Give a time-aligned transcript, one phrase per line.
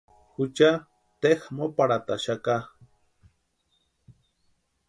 [0.35, 0.69] Jucha
[1.21, 2.55] teja móparhataxaka.